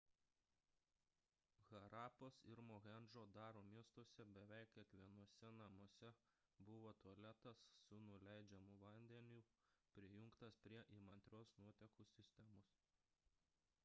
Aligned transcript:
harapos 1.79 2.33
ir 2.53 2.59
mohendžo 2.69 3.21
daro 3.39 3.61
miestuose 3.73 4.23
beveik 4.37 4.69
kiekvienuose 4.77 5.47
namuose 5.59 6.11
buvo 6.71 6.91
tualetas 7.05 7.59
su 7.83 8.01
nuleidžiamu 8.09 8.75
vandeniu 8.87 9.45
prijungtas 10.01 10.61
prie 10.67 10.83
įmantrios 10.99 11.55
nuotekų 11.63 12.11
sistemos 12.17 12.77